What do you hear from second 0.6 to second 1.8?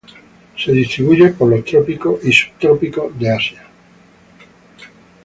distribuye por los